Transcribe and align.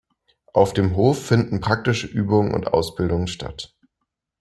Auf 0.53 0.73
dem 0.73 0.95
"Hof" 0.95 1.23
finden 1.27 1.59
praktische 1.61 2.07
Übungen 2.07 2.55
und 2.55 2.73
Ausbildungen 2.73 3.27
statt. 3.27 3.75